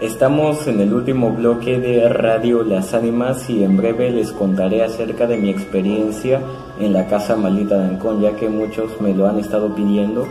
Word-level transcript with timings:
Estamos 0.00 0.66
en 0.66 0.80
el 0.80 0.92
último 0.92 1.30
bloque 1.30 1.78
de 1.78 2.08
Radio 2.08 2.64
Las 2.64 2.94
Ánimas 2.94 3.48
y 3.48 3.62
en 3.62 3.76
breve 3.76 4.10
les 4.10 4.32
contaré 4.32 4.82
acerca 4.82 5.28
de 5.28 5.36
mi 5.36 5.50
experiencia 5.50 6.40
en 6.80 6.92
la 6.92 7.06
casa 7.06 7.36
maldita 7.36 7.78
de 7.78 7.90
Ancón, 7.90 8.20
ya 8.20 8.34
que 8.34 8.48
muchos 8.48 9.00
me 9.00 9.14
lo 9.14 9.28
han 9.28 9.38
estado 9.38 9.72
pidiendo. 9.72 10.26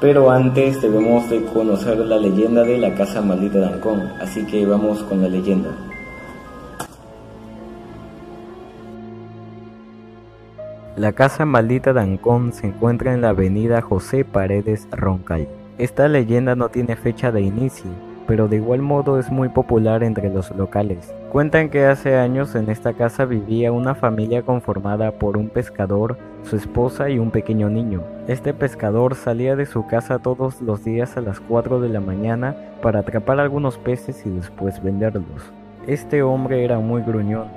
Pero 0.00 0.28
antes 0.32 0.82
debemos 0.82 1.30
de 1.30 1.44
conocer 1.44 1.98
la 1.98 2.18
leyenda 2.18 2.64
de 2.64 2.78
la 2.78 2.94
casa 2.96 3.22
maldita 3.22 3.60
de 3.60 3.66
Ancón, 3.66 4.02
así 4.20 4.44
que 4.44 4.66
vamos 4.66 5.04
con 5.04 5.22
la 5.22 5.28
leyenda. 5.28 5.70
La 10.96 11.12
casa 11.12 11.44
maldita 11.44 11.92
de 11.92 12.00
Ancón 12.00 12.52
se 12.52 12.66
encuentra 12.66 13.14
en 13.14 13.20
la 13.20 13.28
avenida 13.28 13.82
José 13.82 14.24
Paredes 14.24 14.88
Roncal. 14.90 15.46
Esta 15.78 16.08
leyenda 16.08 16.56
no 16.56 16.70
tiene 16.70 16.96
fecha 16.96 17.30
de 17.30 17.42
inicio, 17.42 17.90
pero 18.26 18.48
de 18.48 18.56
igual 18.56 18.82
modo 18.82 19.18
es 19.18 19.30
muy 19.30 19.48
popular 19.48 20.02
entre 20.02 20.30
los 20.30 20.50
locales. 20.56 21.14
Cuentan 21.30 21.68
que 21.68 21.86
hace 21.86 22.16
años 22.16 22.54
en 22.54 22.70
esta 22.70 22.94
casa 22.94 23.24
vivía 23.24 23.72
una 23.72 23.94
familia 23.94 24.42
conformada 24.42 25.12
por 25.12 25.36
un 25.36 25.48
pescador, 25.48 26.18
su 26.42 26.56
esposa 26.56 27.10
y 27.10 27.18
un 27.18 27.30
pequeño 27.30 27.68
niño. 27.68 28.02
Este 28.28 28.54
pescador 28.54 29.14
salía 29.14 29.56
de 29.56 29.66
su 29.66 29.86
casa 29.86 30.18
todos 30.18 30.60
los 30.60 30.84
días 30.84 31.16
a 31.16 31.20
las 31.20 31.40
4 31.40 31.80
de 31.80 31.88
la 31.88 32.00
mañana 32.00 32.56
para 32.82 33.00
atrapar 33.00 33.40
algunos 33.40 33.78
peces 33.78 34.24
y 34.26 34.30
después 34.30 34.82
venderlos. 34.82 35.52
Este 35.86 36.22
hombre 36.22 36.64
era 36.64 36.78
muy 36.78 37.02
gruñón. 37.02 37.48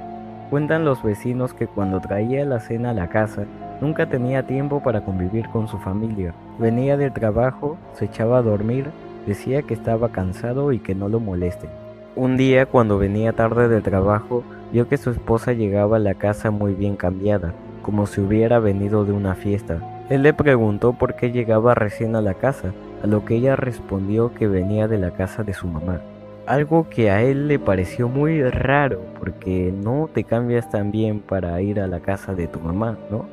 Cuentan 0.50 0.84
los 0.84 1.04
vecinos 1.04 1.54
que 1.54 1.68
cuando 1.68 2.00
traía 2.00 2.44
la 2.46 2.60
cena 2.60 2.90
a 2.90 2.94
la 2.94 3.08
casa, 3.10 3.44
nunca 3.82 4.08
tenía 4.08 4.48
tiempo 4.48 4.82
para 4.82 5.02
convivir 5.02 5.48
con 5.50 5.68
su 5.68 5.78
familia. 5.78 6.34
Venía 6.58 6.98
del 6.98 7.14
trabajo, 7.14 7.78
se 7.94 8.06
echaba 8.06 8.40
a 8.40 8.42
dormir 8.42 8.88
Decía 9.26 9.62
que 9.64 9.74
estaba 9.74 10.10
cansado 10.10 10.72
y 10.72 10.80
que 10.80 10.96
no 10.96 11.10
lo 11.10 11.20
molesten. 11.20 11.70
Un 12.16 12.38
día, 12.38 12.66
cuando 12.66 12.98
venía 12.98 13.34
tarde 13.34 13.68
del 13.68 13.84
trabajo, 13.84 14.44
vio 14.72 14.88
que 14.88 14.98
su 14.98 15.12
esposa 15.12 15.54
llegaba 15.54 15.98
a 15.98 16.00
la 16.00 16.16
casa 16.16 16.52
muy 16.52 16.74
bien 16.74 16.96
cambiada, 16.96 17.54
como 17.82 18.08
si 18.08 18.22
hubiera 18.22 18.60
venido 18.60 19.06
de 19.06 19.12
una 19.12 19.36
fiesta. 19.36 20.06
Él 20.10 20.24
le 20.24 20.34
preguntó 20.34 20.94
por 20.94 21.16
qué 21.16 21.32
llegaba 21.32 21.76
recién 21.76 22.16
a 22.16 22.22
la 22.22 22.34
casa, 22.34 22.74
a 23.04 23.08
lo 23.08 23.26
que 23.26 23.36
ella 23.36 23.56
respondió 23.56 24.34
que 24.34 24.48
venía 24.48 24.88
de 24.88 24.98
la 24.98 25.12
casa 25.12 25.44
de 25.44 25.54
su 25.54 25.68
mamá. 25.68 26.02
Algo 26.48 26.90
que 26.90 27.12
a 27.12 27.22
él 27.22 27.48
le 27.48 27.60
pareció 27.60 28.10
muy 28.10 28.42
raro, 28.44 29.02
porque 29.20 29.72
no 29.72 30.10
te 30.12 30.24
cambias 30.24 30.70
tan 30.70 30.92
bien 30.92 31.20
para 31.20 31.62
ir 31.62 31.80
a 31.80 31.88
la 31.88 32.00
casa 32.00 32.34
de 32.34 32.48
tu 32.48 32.60
mamá, 32.60 32.98
¿no? 33.12 33.28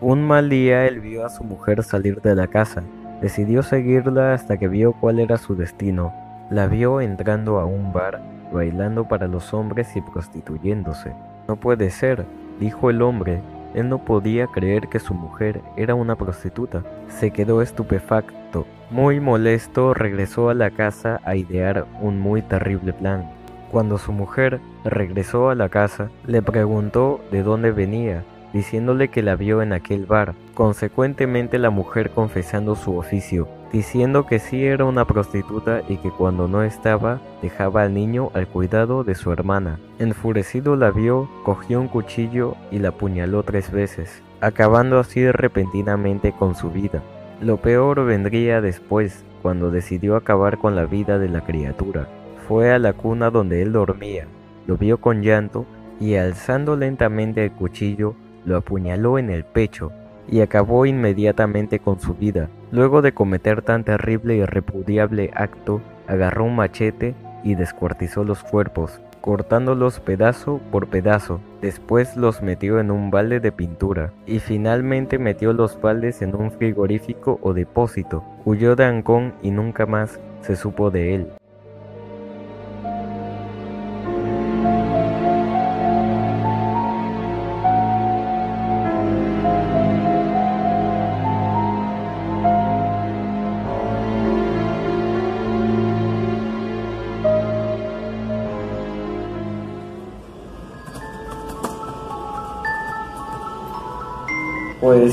Un 0.00 0.26
mal 0.26 0.48
día 0.48 0.86
él 0.86 1.00
vio 1.00 1.24
a 1.24 1.30
su 1.30 1.44
mujer 1.44 1.84
salir 1.84 2.20
de 2.22 2.34
la 2.34 2.48
casa 2.48 2.82
Decidió 3.22 3.62
seguirla 3.62 4.34
hasta 4.34 4.56
que 4.56 4.66
vio 4.66 4.94
cuál 4.94 5.20
era 5.20 5.38
su 5.38 5.54
destino. 5.54 6.12
La 6.50 6.66
vio 6.66 7.00
entrando 7.00 7.60
a 7.60 7.64
un 7.64 7.92
bar, 7.92 8.20
bailando 8.52 9.06
para 9.06 9.28
los 9.28 9.54
hombres 9.54 9.94
y 9.94 10.00
prostituyéndose. 10.00 11.12
No 11.46 11.54
puede 11.54 11.90
ser, 11.90 12.26
dijo 12.58 12.90
el 12.90 13.00
hombre. 13.00 13.40
Él 13.74 13.88
no 13.88 13.98
podía 13.98 14.48
creer 14.48 14.88
que 14.88 14.98
su 14.98 15.14
mujer 15.14 15.60
era 15.76 15.94
una 15.94 16.16
prostituta. 16.16 16.82
Se 17.08 17.30
quedó 17.30 17.62
estupefacto. 17.62 18.66
Muy 18.90 19.20
molesto, 19.20 19.94
regresó 19.94 20.50
a 20.50 20.54
la 20.54 20.72
casa 20.72 21.20
a 21.24 21.36
idear 21.36 21.86
un 22.00 22.18
muy 22.18 22.42
terrible 22.42 22.92
plan. 22.92 23.30
Cuando 23.70 23.98
su 23.98 24.10
mujer 24.10 24.60
regresó 24.84 25.48
a 25.48 25.54
la 25.54 25.68
casa, 25.68 26.10
le 26.26 26.42
preguntó 26.42 27.20
de 27.30 27.44
dónde 27.44 27.70
venía 27.70 28.24
diciéndole 28.52 29.08
que 29.08 29.22
la 29.22 29.36
vio 29.36 29.62
en 29.62 29.72
aquel 29.72 30.06
bar, 30.06 30.34
consecuentemente 30.54 31.58
la 31.58 31.70
mujer 31.70 32.10
confesando 32.10 32.74
su 32.74 32.96
oficio, 32.96 33.48
diciendo 33.72 34.26
que 34.26 34.38
sí 34.38 34.64
era 34.64 34.84
una 34.84 35.06
prostituta 35.06 35.82
y 35.88 35.96
que 35.96 36.10
cuando 36.10 36.48
no 36.48 36.62
estaba 36.62 37.20
dejaba 37.40 37.82
al 37.82 37.94
niño 37.94 38.30
al 38.34 38.46
cuidado 38.46 39.04
de 39.04 39.14
su 39.14 39.32
hermana. 39.32 39.80
Enfurecido 39.98 40.76
la 40.76 40.90
vio, 40.90 41.28
cogió 41.44 41.80
un 41.80 41.88
cuchillo 41.88 42.56
y 42.70 42.78
la 42.78 42.90
apuñaló 42.90 43.42
tres 43.42 43.70
veces, 43.70 44.22
acabando 44.40 44.98
así 44.98 45.30
repentinamente 45.30 46.32
con 46.32 46.54
su 46.54 46.70
vida. 46.70 47.02
Lo 47.40 47.56
peor 47.56 48.04
vendría 48.04 48.60
después, 48.60 49.24
cuando 49.40 49.70
decidió 49.70 50.14
acabar 50.14 50.58
con 50.58 50.76
la 50.76 50.86
vida 50.86 51.18
de 51.18 51.28
la 51.28 51.40
criatura. 51.40 52.06
Fue 52.46 52.72
a 52.72 52.78
la 52.78 52.92
cuna 52.92 53.30
donde 53.30 53.62
él 53.62 53.72
dormía, 53.72 54.26
lo 54.66 54.76
vio 54.76 54.98
con 54.98 55.22
llanto 55.22 55.66
y 55.98 56.16
alzando 56.16 56.76
lentamente 56.76 57.44
el 57.44 57.52
cuchillo 57.52 58.14
lo 58.44 58.56
apuñaló 58.56 59.18
en 59.18 59.30
el 59.30 59.44
pecho 59.44 59.92
y 60.28 60.40
acabó 60.40 60.86
inmediatamente 60.86 61.78
con 61.78 62.00
su 62.00 62.14
vida. 62.14 62.48
Luego 62.70 63.02
de 63.02 63.12
cometer 63.12 63.62
tan 63.62 63.84
terrible 63.84 64.36
y 64.36 64.44
repudiable 64.44 65.30
acto, 65.34 65.80
agarró 66.06 66.44
un 66.44 66.56
machete 66.56 67.14
y 67.44 67.54
descuartizó 67.54 68.24
los 68.24 68.42
cuerpos, 68.42 69.00
cortándolos 69.20 70.00
pedazo 70.00 70.60
por 70.70 70.88
pedazo. 70.88 71.40
Después 71.60 72.16
los 72.16 72.42
metió 72.42 72.80
en 72.80 72.90
un 72.90 73.10
balde 73.10 73.40
de 73.40 73.52
pintura 73.52 74.12
y 74.26 74.38
finalmente 74.38 75.18
metió 75.18 75.52
los 75.52 75.80
baldes 75.80 76.22
en 76.22 76.34
un 76.34 76.50
frigorífico 76.52 77.38
o 77.42 77.52
depósito. 77.52 78.24
Huyó 78.44 78.76
de 78.76 78.84
Ancón 78.84 79.34
y 79.42 79.50
nunca 79.50 79.86
más 79.86 80.20
se 80.40 80.56
supo 80.56 80.90
de 80.90 81.14
él. 81.14 81.28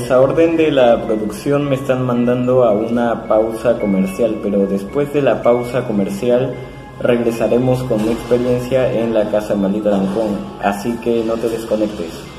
Pues 0.00 0.12
a 0.12 0.18
orden 0.18 0.56
de 0.56 0.70
la 0.70 1.04
producción 1.04 1.68
me 1.68 1.74
están 1.74 2.06
mandando 2.06 2.64
a 2.64 2.72
una 2.72 3.28
pausa 3.28 3.78
comercial, 3.78 4.38
pero 4.42 4.66
después 4.66 5.12
de 5.12 5.20
la 5.20 5.42
pausa 5.42 5.86
comercial 5.86 6.54
regresaremos 7.02 7.82
con 7.82 8.02
mi 8.02 8.12
experiencia 8.12 8.90
en 8.90 9.12
la 9.12 9.30
Casa 9.30 9.54
Maldita 9.54 9.90
de 9.90 9.96
Ancón, 9.96 10.38
así 10.62 10.96
que 11.04 11.22
no 11.22 11.34
te 11.34 11.50
desconectes. 11.50 12.29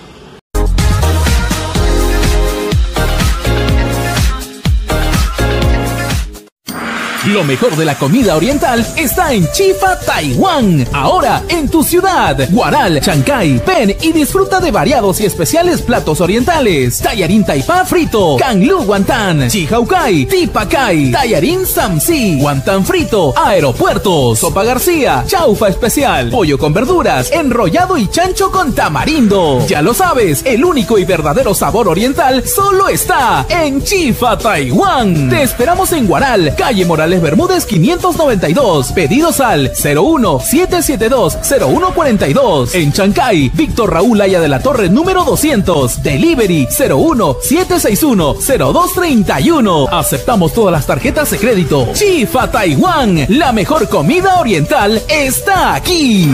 Lo 7.27 7.43
mejor 7.43 7.75
de 7.75 7.85
la 7.85 7.99
comida 7.99 8.35
oriental 8.35 8.83
está 8.97 9.31
en 9.31 9.47
Chifa, 9.51 9.99
Taiwán. 9.99 10.87
Ahora 10.91 11.43
en 11.49 11.69
tu 11.69 11.83
ciudad. 11.83 12.35
Guaral, 12.49 12.99
Chancay, 12.99 13.61
ven 13.63 13.95
y 14.01 14.11
disfruta 14.11 14.59
de 14.59 14.71
variados 14.71 15.21
y 15.21 15.27
especiales 15.27 15.83
platos 15.83 16.19
orientales. 16.19 16.97
Tallarín 16.97 17.45
Taipa 17.45 17.85
frito, 17.85 18.37
Kanglu 18.39 18.85
Guantán, 18.85 19.47
Chihaukai, 19.49 20.25
Tipakai, 20.25 21.11
Tallarín 21.11 21.63
Samsi, 21.67 22.39
Guantán 22.39 22.83
frito, 22.83 23.35
Aeropuertos, 23.37 24.39
Sopa 24.39 24.63
García, 24.63 25.23
Chaufa 25.27 25.67
especial, 25.67 26.31
pollo 26.31 26.57
con 26.57 26.73
verduras, 26.73 27.31
enrollado 27.31 27.99
y 27.99 28.07
chancho 28.07 28.49
con 28.49 28.73
tamarindo. 28.73 29.63
Ya 29.67 29.83
lo 29.83 29.93
sabes, 29.93 30.41
el 30.43 30.65
único 30.65 30.97
y 30.97 31.05
verdadero 31.05 31.53
sabor 31.53 31.87
oriental 31.87 32.47
solo 32.47 32.89
está 32.89 33.45
en 33.47 33.83
Chifa, 33.83 34.39
Taiwán. 34.39 35.29
Te 35.29 35.43
esperamos 35.43 35.91
en 35.91 36.07
Guaral, 36.07 36.55
calle 36.55 36.83
Moral 36.83 37.10
Bermúdez 37.19 37.65
592. 37.65 38.91
Pedidos 38.93 39.39
al 39.39 39.71
01 39.83 40.39
772 40.39 41.37
0142. 41.41 42.75
En 42.75 42.93
Chancay, 42.93 43.49
Víctor 43.53 43.91
Raúl 43.93 44.21
Aya 44.21 44.39
de 44.39 44.47
la 44.47 44.61
Torre 44.61 44.89
número 44.89 45.23
200. 45.23 46.03
Delivery 46.03 46.67
01 46.67 47.37
761 47.41 48.35
0231. 48.35 49.87
Aceptamos 49.91 50.53
todas 50.53 50.71
las 50.71 50.85
tarjetas 50.85 51.31
de 51.31 51.37
crédito. 51.37 51.89
Chifa 51.93 52.49
Taiwán, 52.49 53.25
la 53.29 53.51
mejor 53.51 53.89
comida 53.89 54.39
oriental 54.39 55.01
está 55.09 55.75
aquí. 55.75 56.29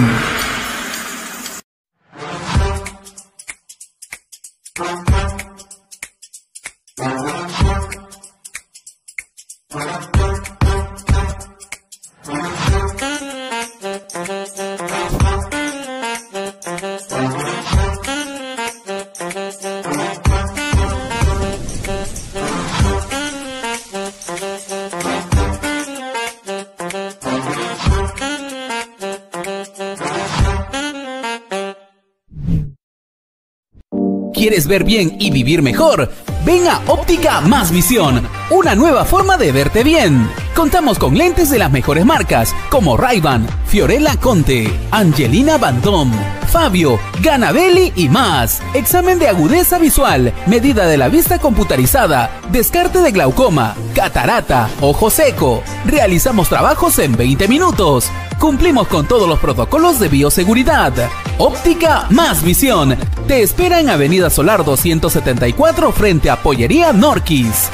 ¿Quieres 34.58 34.70
ver 34.70 34.86
bien 34.86 35.18
y 35.20 35.30
vivir 35.30 35.62
mejor? 35.62 36.12
Ven 36.44 36.68
a 36.68 36.82
Óptica 36.88 37.42
Más 37.42 37.72
Visión, 37.72 38.28
una 38.50 38.74
nueva 38.74 39.06
forma 39.06 39.38
de 39.38 39.52
verte 39.52 39.84
bien. 39.84 40.28
Contamos 40.58 40.98
con 40.98 41.16
lentes 41.16 41.52
de 41.52 41.60
las 41.60 41.72
mejores 41.72 42.04
marcas 42.04 42.56
como 42.72 42.98
Ray-Ban, 42.98 43.46
Fiorella 43.68 44.16
Conte, 44.20 44.68
Angelina 44.90 45.60
Bandom, 45.60 46.12
Fabio, 46.48 47.00
Ganabelli 47.22 47.94
y 47.96 48.10
más. 48.10 48.64
Examen 48.74 49.20
de 49.20 49.28
agudeza 49.28 49.78
visual, 49.78 50.34
medida 50.48 50.88
de 50.88 50.98
la 50.98 51.10
vista 51.10 51.38
computarizada, 51.38 52.32
descarte 52.52 53.04
de 53.04 53.12
glaucoma, 53.12 53.76
catarata, 53.94 54.68
ojo 54.82 55.12
seco. 55.12 55.62
Realizamos 55.86 56.50
trabajos 56.50 56.98
en 56.98 57.16
20 57.16 57.48
minutos. 57.48 58.10
Cumplimos 58.40 58.88
con 58.88 59.08
todos 59.08 59.30
los 59.30 59.38
protocolos 59.38 60.00
de 60.00 60.08
bioseguridad. 60.08 60.92
Óptica 61.38 62.08
más 62.10 62.42
visión. 62.42 62.98
Te 63.28 63.44
espera 63.44 63.80
en 63.80 63.92
Avenida 63.92 64.32
Solar 64.32 64.66
274 64.66 65.92
frente 65.92 66.32
a 66.32 66.42
Pollería 66.42 66.94
Norquis. 66.94 67.70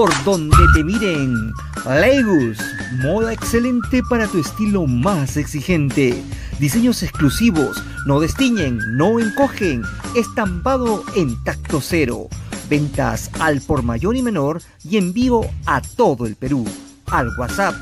Por 0.00 0.24
donde 0.24 0.56
te 0.72 0.82
miren. 0.82 1.52
Legus, 1.84 2.56
moda 3.02 3.34
excelente 3.34 4.00
para 4.08 4.26
tu 4.26 4.38
estilo 4.38 4.86
más 4.86 5.36
exigente. 5.36 6.24
Diseños 6.58 7.02
exclusivos, 7.02 7.84
no 8.06 8.18
destiñen, 8.18 8.78
no 8.96 9.20
encogen. 9.20 9.82
Estampado 10.16 11.04
en 11.16 11.36
tacto 11.44 11.82
cero. 11.82 12.28
Ventas 12.70 13.30
al 13.40 13.60
por 13.60 13.82
mayor 13.82 14.16
y 14.16 14.22
menor 14.22 14.62
y 14.82 14.96
envío 14.96 15.42
a 15.66 15.82
todo 15.82 16.24
el 16.24 16.34
Perú. 16.34 16.64
Al 17.10 17.28
WhatsApp 17.38 17.74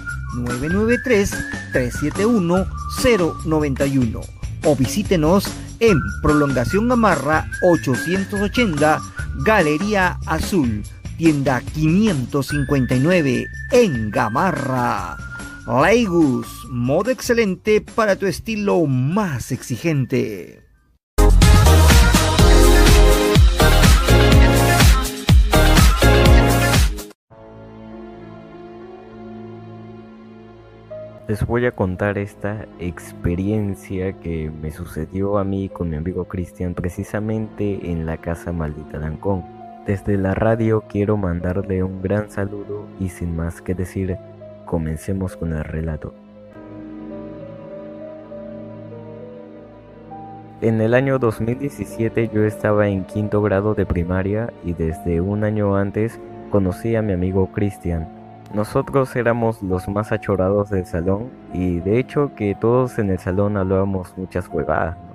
993-371-091 1.72 4.20
o 4.64 4.74
visítenos 4.74 5.44
en 5.78 6.00
Prolongación 6.20 6.88
Gamarra 6.88 7.48
880 7.62 9.00
Galería 9.44 10.18
Azul 10.26 10.82
tienda 11.18 11.60
559 11.74 13.48
en 13.72 14.10
Gamarra. 14.12 15.16
Laigus, 15.66 16.46
modo 16.70 17.10
excelente 17.10 17.80
para 17.80 18.14
tu 18.14 18.26
estilo 18.26 18.86
más 18.86 19.50
exigente. 19.50 20.62
Les 31.26 31.44
voy 31.44 31.66
a 31.66 31.72
contar 31.72 32.16
esta 32.16 32.66
experiencia 32.78 34.12
que 34.20 34.50
me 34.50 34.70
sucedió 34.70 35.36
a 35.38 35.44
mí 35.44 35.68
con 35.68 35.90
mi 35.90 35.96
amigo 35.96 36.26
Cristian 36.26 36.74
precisamente 36.74 37.90
en 37.90 38.06
la 38.06 38.18
casa 38.18 38.52
maldita 38.52 38.98
de 39.00 39.06
Ancón. 39.06 39.57
Desde 39.88 40.18
la 40.18 40.34
radio 40.34 40.84
quiero 40.86 41.16
mandarle 41.16 41.82
un 41.82 42.02
gran 42.02 42.30
saludo 42.30 42.84
y 43.00 43.08
sin 43.08 43.34
más 43.34 43.62
que 43.62 43.74
decir, 43.74 44.18
comencemos 44.66 45.34
con 45.34 45.54
el 45.54 45.64
relato. 45.64 46.12
En 50.60 50.82
el 50.82 50.92
año 50.92 51.18
2017 51.18 52.28
yo 52.28 52.44
estaba 52.44 52.88
en 52.88 53.04
quinto 53.04 53.40
grado 53.40 53.74
de 53.74 53.86
primaria 53.86 54.52
y 54.62 54.74
desde 54.74 55.22
un 55.22 55.42
año 55.42 55.74
antes 55.74 56.20
conocí 56.50 56.94
a 56.94 57.00
mi 57.00 57.14
amigo 57.14 57.46
Cristian. 57.46 58.06
Nosotros 58.52 59.16
éramos 59.16 59.62
los 59.62 59.88
más 59.88 60.12
achorados 60.12 60.68
del 60.68 60.84
salón 60.84 61.30
y 61.54 61.80
de 61.80 61.98
hecho 61.98 62.32
que 62.36 62.54
todos 62.54 62.98
en 62.98 63.08
el 63.08 63.18
salón 63.20 63.56
hablábamos 63.56 64.12
muchas 64.18 64.48
huevadas. 64.48 65.07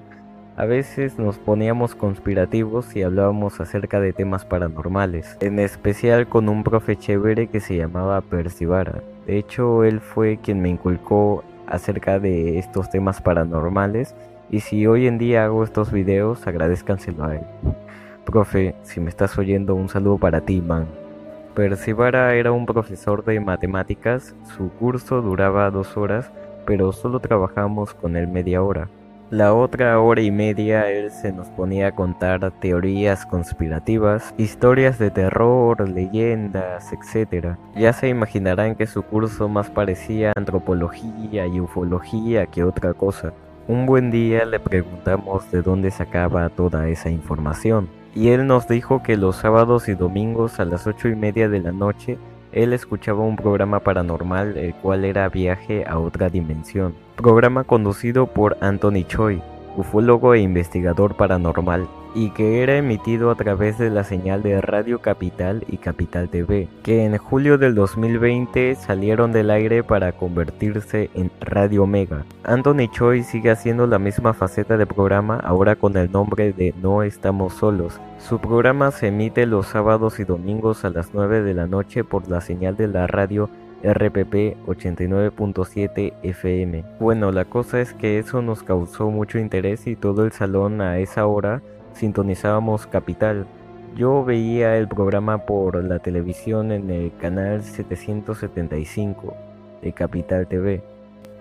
A 0.55 0.65
veces 0.65 1.17
nos 1.17 1.39
poníamos 1.39 1.95
conspirativos 1.95 2.95
y 2.95 3.01
hablábamos 3.01 3.59
acerca 3.59 4.00
de 4.00 4.13
temas 4.13 4.45
paranormales, 4.45 5.35
en 5.39 5.57
especial 5.57 6.27
con 6.27 6.47
un 6.47 6.63
profe 6.63 6.95
chévere 6.95 7.47
que 7.47 7.59
se 7.59 7.75
llamaba 7.75 8.21
Percivara. 8.21 9.01
De 9.25 9.39
hecho, 9.39 9.83
él 9.83 10.00
fue 10.00 10.38
quien 10.38 10.61
me 10.61 10.69
inculcó 10.69 11.44
acerca 11.65 12.19
de 12.19 12.59
estos 12.59 12.91
temas 12.91 13.19
paranormales 13.19 14.13
y 14.51 14.59
si 14.59 14.85
hoy 14.85 15.07
en 15.07 15.17
día 15.17 15.45
hago 15.45 15.63
estos 15.63 15.91
videos, 15.91 16.45
agradezcanselo 16.45 17.23
a 17.23 17.35
él. 17.38 17.41
Profe, 18.23 18.75
si 18.83 18.99
me 18.99 19.09
estás 19.09 19.35
oyendo, 19.39 19.73
un 19.73 19.89
saludo 19.89 20.19
para 20.19 20.41
ti, 20.41 20.61
man. 20.61 20.85
Percivara 21.56 22.35
era 22.35 22.51
un 22.51 22.67
profesor 22.67 23.25
de 23.25 23.39
matemáticas, 23.39 24.35
su 24.56 24.69
curso 24.69 25.23
duraba 25.23 25.71
dos 25.71 25.97
horas, 25.97 26.31
pero 26.67 26.91
solo 26.91 27.19
trabajamos 27.19 27.95
con 27.95 28.15
él 28.15 28.27
media 28.27 28.61
hora. 28.61 28.88
La 29.33 29.56
otra 29.56 30.00
hora 30.00 30.21
y 30.21 30.30
media 30.30 30.91
él 30.91 31.09
se 31.09 31.31
nos 31.31 31.47
ponía 31.47 31.87
a 31.87 31.95
contar 31.95 32.52
teorías 32.59 33.25
conspirativas, 33.25 34.31
historias 34.37 34.99
de 34.99 35.09
terror, 35.09 35.90
leyendas, 35.90 36.94
etc. 36.94 37.57
Ya 37.75 37.94
se 37.94 38.09
imaginarán 38.09 38.75
que 38.75 38.85
su 38.85 39.02
curso 39.02 39.49
más 39.49 39.71
parecía 39.71 40.33
antropología 40.35 41.47
y 41.47 41.59
ufología 41.59 42.45
que 42.45 42.63
otra 42.63 42.94
cosa. 42.94 43.33
Un 43.68 43.87
buen 43.87 44.11
día 44.11 44.45
le 44.45 44.59
preguntamos 44.59 45.49
de 45.49 45.63
dónde 45.63 45.90
sacaba 45.90 46.47
toda 46.49 46.87
esa 46.87 47.09
información 47.09 47.90
y 48.13 48.30
él 48.30 48.45
nos 48.45 48.68
dijo 48.68 49.02
que 49.02 49.18
los 49.18 49.37
sábados 49.37 49.90
y 49.90 49.95
domingos 49.95 50.59
a 50.59 50.66
las 50.66 50.85
ocho 50.85 51.07
y 51.07 51.16
media 51.16 51.49
de 51.49 51.59
la 51.59 51.71
noche 51.71 52.19
él 52.54 52.74
escuchaba 52.74 53.24
un 53.24 53.36
programa 53.36 53.80
paranormal 53.80 54.57
el 54.57 54.74
cual 54.76 55.06
era 55.06 55.30
Viaje 55.30 55.86
a 55.88 56.00
otra 56.00 56.30
dimensión, 56.30 56.95
programa 57.16 57.64
conducido 57.64 58.28
por 58.28 58.57
Anthony 58.62 59.04
Choi, 59.07 59.42
ufólogo 59.75 60.33
e 60.33 60.39
investigador 60.39 61.15
paranormal, 61.15 61.87
y 62.15 62.30
que 62.30 62.61
era 62.61 62.77
emitido 62.77 63.31
a 63.31 63.35
través 63.35 63.77
de 63.77 63.89
la 63.89 64.03
señal 64.03 64.44
de 64.44 64.61
Radio 64.61 64.99
Capital 64.99 65.63
y 65.68 65.77
Capital 65.77 66.30
TV, 66.30 66.68
que 66.83 67.06
en 67.06 67.18
julio 67.18 67.57
del 67.57 67.75
2020 67.75 68.75
salieron 68.75 69.31
del 69.31 69.49
aire 69.49 69.83
para 69.83 70.11
convertirse 70.11 71.09
en 71.15 71.31
Radio 71.42 71.87
Mega. 71.87 72.23
Anthony 72.44 72.87
Choi 72.92 73.23
sigue 73.23 73.51
haciendo 73.51 73.87
la 73.87 73.99
misma 73.99 74.33
faceta 74.33 74.77
de 74.77 74.85
programa 74.85 75.37
ahora 75.37 75.75
con 75.75 75.97
el 75.97 76.11
nombre 76.11 76.53
de 76.53 76.73
No 76.81 77.03
Estamos 77.03 77.53
Solos. 77.53 77.99
Su 78.19 78.39
programa 78.39 78.92
se 78.92 79.07
emite 79.07 79.45
los 79.45 79.68
sábados 79.68 80.19
y 80.19 80.23
domingos 80.23 80.85
a 80.85 80.89
las 80.89 81.13
9 81.13 81.42
de 81.42 81.53
la 81.53 81.68
noche 81.68 82.03
por 82.03 82.30
la 82.30 82.42
señal 82.42 82.77
de 82.77 82.87
la 82.87 83.07
radio 83.07 83.49
RPP 83.83 84.57
89.7 84.66 86.13
FM. 86.23 86.83
Bueno, 86.99 87.31
la 87.31 87.45
cosa 87.45 87.81
es 87.81 87.94
que 87.94 88.18
eso 88.18 88.42
nos 88.42 88.63
causó 88.63 89.11
mucho 89.11 89.40
interés 89.40 89.87
y 89.87 89.95
todo 89.95 90.25
el 90.25 90.31
salón 90.31 90.81
a 90.81 90.99
esa 90.99 91.28
hora 91.28 91.61
sintonizábamos 91.94 92.87
Capital. 92.87 93.45
Yo 93.95 94.23
veía 94.25 94.78
el 94.78 94.87
programa 94.87 95.45
por 95.45 95.83
la 95.83 95.99
televisión 95.99 96.71
en 96.71 96.90
el 96.90 97.11
canal 97.18 97.63
775 97.63 99.35
de 99.81 99.94
Capital 99.94 100.47
TV. 100.47 100.93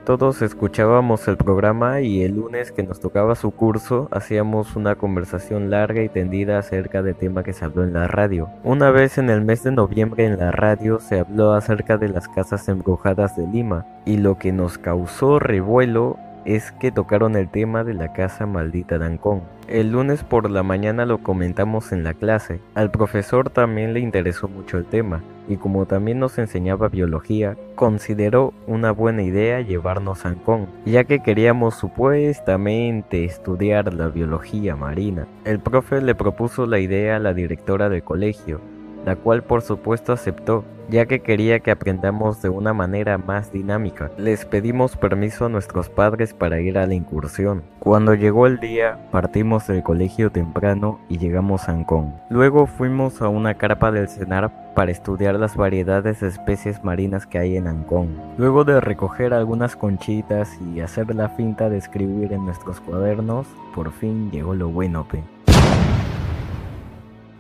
Todos 0.04 0.42
escuchábamos 0.42 1.28
el 1.28 1.36
programa 1.36 2.00
y 2.00 2.24
el 2.24 2.34
lunes 2.34 2.72
que 2.72 2.82
nos 2.82 2.98
tocaba 2.98 3.36
su 3.36 3.52
curso 3.52 4.08
hacíamos 4.10 4.74
una 4.74 4.96
conversación 4.96 5.70
larga 5.70 6.02
y 6.02 6.08
tendida 6.08 6.58
acerca 6.58 7.02
del 7.02 7.14
tema 7.14 7.44
que 7.44 7.52
se 7.52 7.64
habló 7.64 7.84
en 7.84 7.92
la 7.92 8.08
radio. 8.08 8.50
Una 8.64 8.90
vez 8.90 9.18
en 9.18 9.30
el 9.30 9.42
mes 9.42 9.62
de 9.62 9.70
noviembre 9.70 10.24
en 10.24 10.40
la 10.40 10.50
radio 10.50 10.98
se 10.98 11.20
habló 11.20 11.52
acerca 11.52 11.98
de 11.98 12.08
las 12.08 12.26
casas 12.26 12.68
embrujadas 12.68 13.36
de 13.36 13.46
Lima 13.46 13.86
y 14.04 14.16
lo 14.16 14.38
que 14.38 14.50
nos 14.50 14.76
causó 14.76 15.38
revuelo 15.38 16.18
es 16.44 16.72
que 16.72 16.92
tocaron 16.92 17.36
el 17.36 17.48
tema 17.48 17.84
de 17.84 17.94
la 17.94 18.12
casa 18.12 18.46
maldita 18.46 18.98
de 18.98 19.06
Ancón. 19.06 19.42
El 19.68 19.92
lunes 19.92 20.24
por 20.24 20.50
la 20.50 20.62
mañana 20.62 21.06
lo 21.06 21.18
comentamos 21.18 21.92
en 21.92 22.04
la 22.04 22.14
clase. 22.14 22.60
Al 22.74 22.90
profesor 22.90 23.50
también 23.50 23.94
le 23.94 24.00
interesó 24.00 24.48
mucho 24.48 24.78
el 24.78 24.84
tema 24.84 25.22
y 25.48 25.56
como 25.56 25.86
también 25.86 26.18
nos 26.18 26.38
enseñaba 26.38 26.88
biología, 26.88 27.56
consideró 27.74 28.52
una 28.66 28.92
buena 28.92 29.22
idea 29.22 29.60
llevarnos 29.60 30.24
a 30.24 30.30
Ancón, 30.30 30.66
ya 30.84 31.04
que 31.04 31.20
queríamos 31.20 31.74
supuestamente 31.74 33.24
estudiar 33.24 33.92
la 33.92 34.08
biología 34.08 34.76
marina. 34.76 35.26
El 35.44 35.58
profe 35.58 36.00
le 36.00 36.14
propuso 36.14 36.66
la 36.66 36.78
idea 36.78 37.16
a 37.16 37.20
la 37.20 37.34
directora 37.34 37.88
del 37.88 38.02
colegio, 38.02 38.60
la 39.04 39.16
cual 39.16 39.42
por 39.42 39.62
supuesto 39.62 40.12
aceptó, 40.12 40.64
ya 40.88 41.06
que 41.06 41.20
quería 41.20 41.60
que 41.60 41.70
aprendamos 41.70 42.42
de 42.42 42.48
una 42.48 42.72
manera 42.72 43.18
más 43.18 43.52
dinámica. 43.52 44.10
Les 44.18 44.44
pedimos 44.44 44.96
permiso 44.96 45.46
a 45.46 45.48
nuestros 45.48 45.88
padres 45.88 46.34
para 46.34 46.60
ir 46.60 46.78
a 46.78 46.86
la 46.86 46.94
incursión. 46.94 47.62
Cuando 47.78 48.14
llegó 48.14 48.46
el 48.46 48.60
día, 48.60 48.98
partimos 49.10 49.66
del 49.66 49.82
colegio 49.82 50.30
temprano 50.30 51.00
y 51.08 51.18
llegamos 51.18 51.68
a 51.68 51.72
Ancón. 51.72 52.14
Luego 52.30 52.66
fuimos 52.66 53.22
a 53.22 53.28
una 53.28 53.54
carpa 53.54 53.90
del 53.90 54.08
cenar 54.08 54.52
para 54.74 54.90
estudiar 54.90 55.34
las 55.34 55.56
variedades 55.56 56.20
de 56.20 56.28
especies 56.28 56.82
marinas 56.82 57.26
que 57.26 57.38
hay 57.38 57.56
en 57.56 57.68
Ancón. 57.68 58.18
Luego 58.38 58.64
de 58.64 58.80
recoger 58.80 59.34
algunas 59.34 59.76
conchitas 59.76 60.50
y 60.74 60.80
hacer 60.80 61.14
la 61.14 61.28
finta 61.30 61.68
de 61.68 61.78
escribir 61.78 62.32
en 62.32 62.44
nuestros 62.44 62.80
cuadernos, 62.80 63.46
por 63.74 63.92
fin 63.92 64.30
llegó 64.30 64.54
lo 64.54 64.68
bueno. 64.68 65.06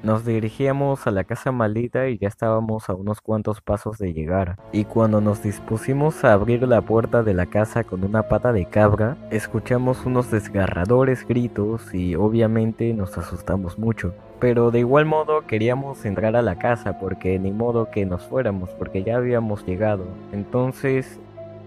Nos 0.02 0.24
dirigíamos 0.24 1.06
a 1.06 1.12
la 1.12 1.22
casa 1.22 1.52
maldita 1.52 2.08
y 2.08 2.18
ya 2.18 2.26
estábamos 2.26 2.90
a 2.90 2.94
unos 2.94 3.20
cuantos 3.20 3.60
pasos 3.60 3.98
de 3.98 4.12
llegar. 4.12 4.58
Y 4.72 4.84
cuando 4.84 5.20
nos 5.20 5.44
dispusimos 5.44 6.24
a 6.24 6.32
abrir 6.32 6.66
la 6.66 6.80
puerta 6.80 7.22
de 7.22 7.34
la 7.34 7.46
casa 7.46 7.84
con 7.84 8.02
una 8.02 8.24
pata 8.24 8.52
de 8.52 8.64
cabra, 8.64 9.16
escuchamos 9.30 10.04
unos 10.04 10.28
desgarradores 10.32 11.24
gritos 11.24 11.94
y 11.94 12.16
obviamente 12.16 12.92
nos 12.94 13.16
asustamos 13.16 13.78
mucho. 13.78 14.12
Pero 14.40 14.72
de 14.72 14.80
igual 14.80 15.06
modo 15.06 15.46
queríamos 15.46 16.04
entrar 16.04 16.34
a 16.34 16.42
la 16.42 16.58
casa 16.58 16.98
porque 16.98 17.38
ni 17.38 17.52
modo 17.52 17.88
que 17.92 18.04
nos 18.04 18.24
fuéramos 18.24 18.70
porque 18.70 19.04
ya 19.04 19.18
habíamos 19.18 19.64
llegado. 19.64 20.04
Entonces 20.32 21.20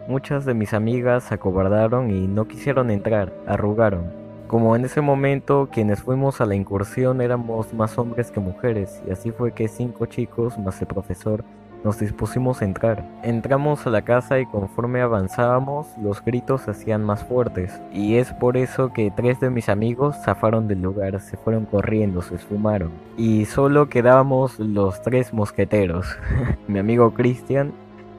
muchas 0.09 0.43
de 0.43 0.53
mis 0.53 0.73
amigas 0.73 1.23
se 1.23 1.35
acobardaron 1.35 2.11
y 2.11 2.27
no 2.27 2.49
quisieron 2.49 2.91
entrar, 2.91 3.31
arrugaron. 3.47 4.24
Como 4.47 4.75
en 4.75 4.85
ese 4.85 5.01
momento 5.01 5.69
quienes 5.71 6.03
fuimos 6.03 6.39
a 6.39 6.45
la 6.45 6.53
incursión 6.53 7.19
éramos 7.19 7.73
más 7.73 7.97
hombres 7.97 8.29
que 8.29 8.39
mujeres, 8.39 9.01
y 9.07 9.11
así 9.11 9.31
fue 9.31 9.53
que 9.53 9.67
cinco 9.67 10.05
chicos 10.05 10.57
más 10.59 10.79
el 10.81 10.87
profesor 10.87 11.43
nos 11.83 11.99
dispusimos 11.99 12.61
a 12.61 12.65
entrar. 12.65 13.03
Entramos 13.23 13.85
a 13.85 13.89
la 13.89 14.03
casa 14.03 14.39
y 14.39 14.45
conforme 14.45 15.01
avanzábamos 15.01 15.87
los 16.01 16.23
gritos 16.23 16.61
se 16.61 16.71
hacían 16.71 17.03
más 17.03 17.23
fuertes, 17.23 17.81
y 17.91 18.15
es 18.15 18.33
por 18.33 18.55
eso 18.55 18.93
que 18.93 19.11
tres 19.15 19.39
de 19.39 19.49
mis 19.49 19.67
amigos 19.67 20.15
zafaron 20.23 20.67
del 20.67 20.81
lugar, 20.81 21.19
se 21.21 21.37
fueron 21.37 21.65
corriendo, 21.65 22.21
se 22.21 22.35
esfumaron, 22.35 22.91
y 23.17 23.45
solo 23.45 23.89
quedábamos 23.89 24.59
los 24.59 25.01
tres 25.01 25.33
mosqueteros, 25.33 26.17
mi 26.67 26.77
amigo 26.77 27.15
Cristian, 27.15 27.73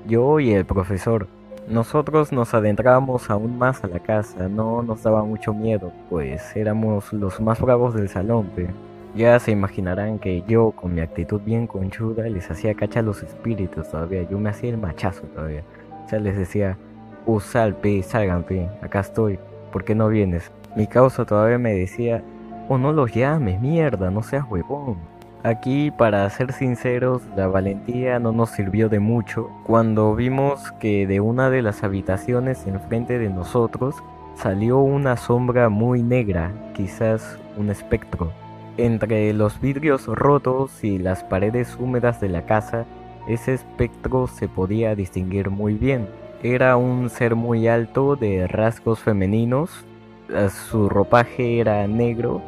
yo 0.09 0.41
y 0.41 0.53
el 0.53 0.65
profesor. 0.65 1.29
Nosotros 1.69 2.31
nos 2.31 2.55
adentrábamos 2.55 3.29
aún 3.29 3.59
más 3.59 3.83
a 3.83 3.89
la 3.89 3.99
casa, 3.99 4.49
no 4.49 4.85
nos 4.85 5.03
daba 5.03 5.25
mucho 5.25 5.53
miedo, 5.53 5.91
pues 6.09 6.55
éramos 6.55 7.13
los 7.13 7.41
más 7.41 7.61
bravos 7.61 7.93
del 7.93 8.09
salón. 8.09 8.53
Ya 9.17 9.37
se 9.41 9.51
imaginarán 9.51 10.21
que 10.21 10.45
yo, 10.47 10.71
con 10.71 10.95
mi 10.95 11.01
actitud 11.01 11.41
bien 11.45 11.67
conchuda, 11.67 12.29
les 12.29 12.49
hacía 12.49 12.75
cacha 12.75 13.01
a 13.01 13.03
los 13.03 13.25
espíritus 13.25 13.91
todavía, 13.91 14.23
yo 14.31 14.39
me 14.39 14.51
hacía 14.51 14.71
el 14.71 14.79
machazo 14.79 15.23
todavía. 15.23 15.65
O 16.05 16.09
sea, 16.09 16.21
les 16.21 16.37
decía, 16.37 16.79
usal, 17.27 17.75
pe, 17.75 18.01
salgan, 18.05 18.45
pe, 18.45 18.69
acá 18.81 19.01
estoy, 19.01 19.41
¿por 19.73 19.83
qué 19.83 19.97
no 19.97 20.07
vienes? 20.07 20.53
Mi 20.77 20.87
causa 20.87 21.25
todavía 21.25 21.59
me 21.59 21.73
decía, 21.73 22.23
oh 22.69 22.79
no 22.79 22.93
los 22.93 23.13
llames, 23.13 23.61
mierda, 23.61 24.13
no 24.13 24.23
seas 24.23 24.45
huevón. 24.49 24.99
Aquí, 25.43 25.91
para 25.91 26.29
ser 26.31 26.53
sinceros, 26.53 27.23
la 27.37 27.47
valentía 27.47 28.19
no 28.19 28.33
nos 28.33 28.51
sirvió 28.51 28.89
de 28.89 28.99
mucho 28.99 29.49
cuando 29.65 30.15
vimos 30.15 30.73
que 30.81 31.07
de 31.07 31.21
una 31.21 31.51
de 31.51 31.63
las 31.63 31.85
habitaciones 31.85 32.67
enfrente 32.67 33.19
de 33.19 33.29
nosotros 33.29 33.95
salió 34.35 34.79
una 34.79 35.17
sombra 35.17 35.69
muy 35.69 36.03
negra, 36.03 36.53
quizás 36.75 37.39
un 37.57 37.71
espectro. 37.71 38.33
Entre 38.77 39.33
los 39.33 39.61
vidrios 39.61 40.07
rotos 40.07 40.83
y 40.83 40.99
las 40.99 41.23
paredes 41.23 41.77
húmedas 41.79 42.21
de 42.21 42.29
la 42.29 42.43
casa, 42.43 42.85
ese 43.29 43.55
espectro 43.55 44.27
se 44.27 44.49
podía 44.49 44.95
distinguir 44.95 45.51
muy 45.51 45.75
bien. 45.75 46.09
Era 46.43 46.77
un 46.77 47.09
ser 47.09 47.35
muy 47.35 47.69
alto 47.69 48.17
de 48.17 48.47
rasgos 48.47 49.01
femeninos, 49.01 49.85
su 50.51 50.89
ropaje 50.89 51.61
era 51.61 51.87
negro 51.87 52.43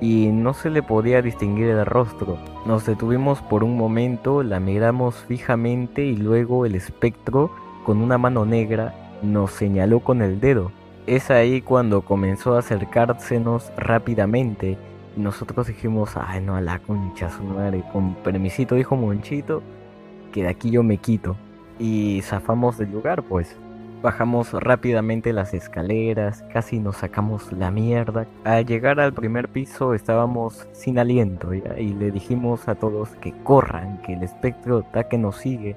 y 0.00 0.28
no 0.28 0.54
se 0.54 0.70
le 0.70 0.82
podía 0.82 1.22
distinguir 1.22 1.68
el 1.68 1.84
rostro. 1.84 2.38
Nos 2.66 2.86
detuvimos 2.86 3.42
por 3.42 3.62
un 3.62 3.76
momento, 3.76 4.42
la 4.42 4.58
miramos 4.58 5.16
fijamente 5.16 6.04
y 6.04 6.16
luego 6.16 6.64
el 6.64 6.74
espectro, 6.74 7.50
con 7.84 7.98
una 8.00 8.18
mano 8.18 8.46
negra, 8.46 8.94
nos 9.22 9.52
señaló 9.52 10.00
con 10.00 10.22
el 10.22 10.40
dedo. 10.40 10.72
Es 11.06 11.30
ahí 11.30 11.60
cuando 11.60 12.02
comenzó 12.02 12.54
a 12.54 12.60
acercársenos 12.60 13.72
rápidamente. 13.76 14.78
Y 15.16 15.20
nosotros 15.20 15.66
dijimos, 15.66 16.12
ay 16.16 16.40
no, 16.40 16.56
a 16.56 16.60
la 16.60 16.78
concha 16.78 17.30
su 17.30 17.42
madre, 17.42 17.82
con 17.92 18.14
permisito 18.14 18.76
dijo 18.76 18.96
Monchito, 18.96 19.62
que 20.32 20.44
de 20.44 20.48
aquí 20.48 20.70
yo 20.70 20.82
me 20.82 20.98
quito. 20.98 21.36
Y 21.78 22.20
zafamos 22.22 22.78
del 22.78 22.92
lugar 22.92 23.22
pues. 23.22 23.56
Bajamos 24.02 24.54
rápidamente 24.54 25.34
las 25.34 25.52
escaleras, 25.52 26.42
casi 26.50 26.78
nos 26.78 26.96
sacamos 26.96 27.52
la 27.52 27.70
mierda. 27.70 28.26
Al 28.44 28.64
llegar 28.64 28.98
al 28.98 29.12
primer 29.12 29.48
piso 29.48 29.92
estábamos 29.92 30.66
sin 30.72 30.98
aliento 30.98 31.52
y 31.52 31.92
le 31.92 32.10
dijimos 32.10 32.66
a 32.66 32.76
todos 32.76 33.10
que 33.16 33.34
corran, 33.42 34.00
que 34.00 34.14
el 34.14 34.22
espectro 34.22 34.86
que 35.10 35.18
nos 35.18 35.36
sigue. 35.36 35.76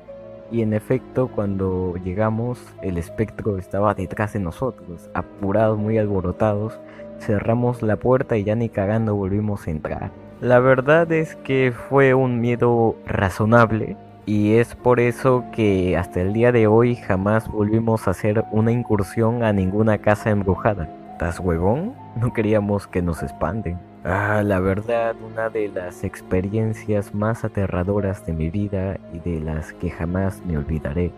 Y 0.52 0.62
en 0.62 0.74
efecto, 0.74 1.28
cuando 1.28 1.96
llegamos, 2.02 2.62
el 2.82 2.98
espectro 2.98 3.58
estaba 3.58 3.94
detrás 3.94 4.32
de 4.34 4.40
nosotros, 4.40 5.10
apurados, 5.14 5.78
muy 5.78 5.98
alborotados. 5.98 6.80
Cerramos 7.20 7.82
la 7.82 7.98
puerta 7.98 8.38
y 8.38 8.46
ya 8.46 8.56
ni 8.56 8.70
cagando 8.70 9.16
volvimos 9.16 9.68
a 9.68 9.72
entrar. 9.72 10.12
La 10.40 10.60
verdad 10.60 11.12
es 11.12 11.36
que 11.38 11.74
fue 11.90 12.14
un 12.14 12.40
miedo 12.40 12.96
razonable, 13.06 13.98
y 14.26 14.56
es 14.56 14.76
por 14.76 15.00
eso 15.00 15.44
que 15.52 15.98
hasta 15.98 16.22
el 16.22 16.34
día 16.34 16.52
de 16.52 16.68
hoy 16.68 16.96
jamás 16.96 17.50
volvimos 17.50 18.08
a 18.08 18.12
hacer 18.12 18.44
una 18.52 18.72
incursión 18.72 19.44
a 19.44 19.52
ninguna 19.52 19.98
casa 19.98 20.30
embrujada. 20.30 20.88
¿Estás 21.12 21.40
huevón? 21.40 21.94
No 22.16 22.34
queríamos 22.34 22.88
que 22.88 23.02
nos 23.02 23.22
expanden. 23.22 23.80
Ah, 24.06 24.42
la 24.44 24.60
verdad, 24.60 25.16
una 25.26 25.50
de 25.50 25.70
las 25.70 26.04
experiencias 26.04 27.14
más 27.14 27.44
aterradoras 27.44 28.26
de 28.26 28.34
mi 28.34 28.50
vida 28.50 28.98
y 29.14 29.20
de 29.20 29.40
las 29.40 29.74
que 29.74 29.90
jamás 29.90 30.42
me 30.46 30.58
olvidaré. 30.58 31.12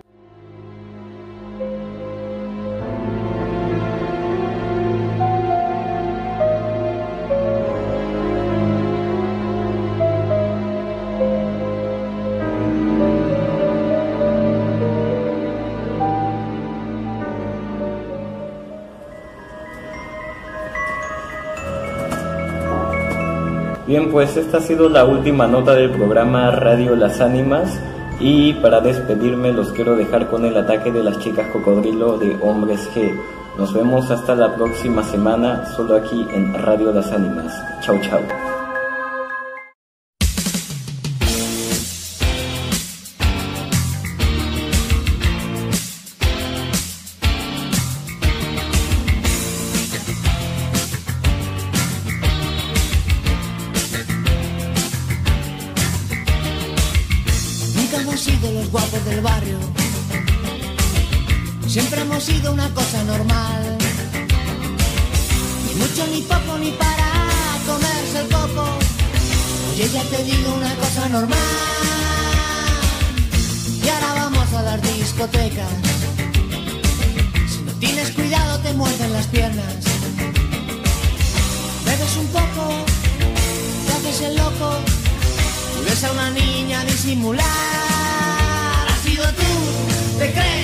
Pues 24.12 24.38
esta 24.38 24.58
ha 24.58 24.62
sido 24.62 24.88
la 24.88 25.04
última 25.04 25.48
nota 25.48 25.74
del 25.74 25.90
programa 25.90 26.52
Radio 26.52 26.96
Las 26.96 27.20
Ánimas 27.20 27.80
y 28.20 28.54
para 28.54 28.80
despedirme 28.80 29.52
los 29.52 29.72
quiero 29.72 29.96
dejar 29.96 30.30
con 30.30 30.46
el 30.46 30.56
ataque 30.56 30.92
de 30.92 31.04
las 31.04 31.20
chicas 31.20 31.48
cocodrilo 31.52 32.18
de 32.18 32.38
Hombres 32.42 32.90
G. 32.94 33.14
Nos 33.58 33.74
vemos 33.74 34.10
hasta 34.12 34.36
la 34.36 34.56
próxima 34.56 35.04
semana 35.04 35.66
solo 35.66 35.96
aquí 35.96 36.28
en 36.32 36.54
Radio 36.54 36.92
Las 36.92 37.12
Ánimas. 37.12 37.62
Chau 37.82 38.00
chau. 38.02 38.45
Siempre 61.76 62.00
hemos 62.00 62.24
sido 62.24 62.54
una 62.54 62.74
cosa 62.74 63.04
normal. 63.04 63.78
Ni 65.68 65.76
mucho, 65.76 66.08
ni 66.08 66.22
poco, 66.22 66.58
ni 66.58 66.72
para 66.72 67.12
comerse 67.66 68.22
el 68.22 68.28
coco. 68.30 68.66
Oye, 69.74 69.90
ya 69.90 70.02
te 70.04 70.24
digo 70.24 70.54
una 70.56 70.74
cosa 70.76 71.10
normal. 71.10 71.38
Y 73.84 73.90
ahora 73.90 74.14
vamos 74.14 74.54
a 74.54 74.62
las 74.62 74.82
discotecas. 74.82 75.68
Si 77.50 77.62
no 77.64 77.74
tienes 77.74 78.12
cuidado 78.12 78.60
te 78.60 78.74
muerden 78.74 79.12
las 79.12 79.28
piernas. 79.28 79.76
Bebes 81.84 82.16
un 82.18 82.28
poco, 82.28 82.86
te 83.86 83.94
haces 83.96 84.22
el 84.22 84.38
loco. 84.38 84.78
Y 85.82 85.90
ves 85.90 86.04
a 86.06 86.12
una 86.14 86.30
niña 86.32 86.86
disimular 86.86 87.75
te 90.18 90.32
crees 90.32 90.55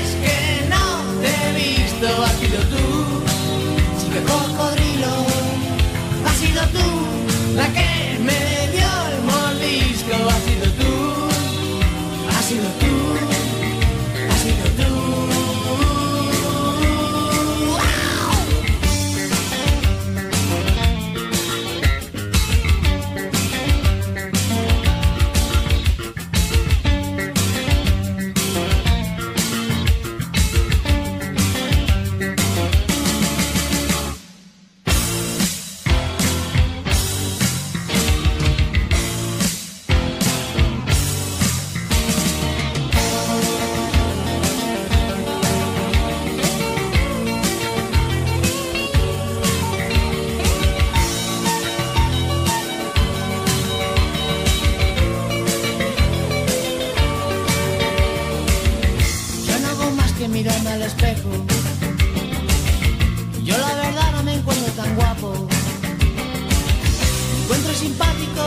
simpático, 67.81 68.43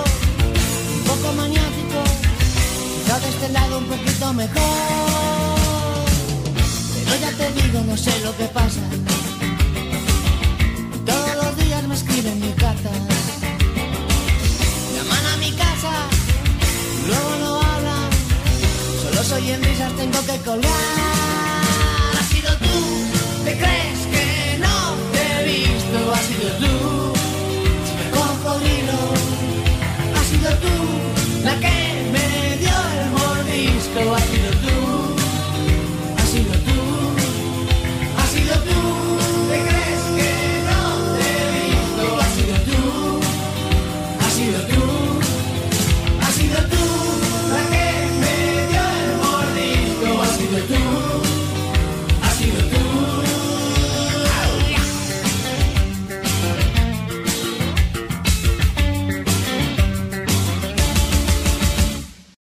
un 0.97 1.03
poco 1.11 1.33
maniático, 1.33 1.99
quizá 2.95 3.19
de 3.19 3.29
este 3.35 3.49
lado 3.49 3.79
un 3.79 3.87
poquito 3.87 4.33
mejor. 4.33 6.05
Pero 6.95 7.17
ya 7.25 7.31
te 7.41 7.47
digo, 7.61 7.81
no 7.91 7.97
sé 7.97 8.13
lo 8.27 8.33
que 8.39 8.47
pasa. 8.59 8.83
Todos 11.11 11.35
los 11.43 11.53
días 11.63 11.83
me 11.89 11.95
escriben 11.97 12.37
mi 12.47 12.53
carta. 12.65 12.91
Llaman 14.95 15.27
a 15.33 15.37
mi 15.45 15.51
casa, 15.65 15.93
luego 17.09 17.31
no 17.43 17.53
hablan. 17.71 18.11
Solo 19.03 19.21
soy 19.31 19.51
en 19.51 19.65
risas, 19.65 19.93
tengo 19.97 20.21
que 20.29 20.37
colgar. 20.49 20.85
ha 22.21 22.25
sido 22.33 22.51
tú, 22.67 22.79
te 23.47 23.53
crees 23.61 24.01
que 24.13 24.59
no 24.65 24.77
te 25.13 25.23
he 25.33 25.41
visto, 25.55 25.97
has 26.15 26.25
sido 26.31 26.49
tú. 26.61 26.84
La 31.45 31.61
que 31.61 31.84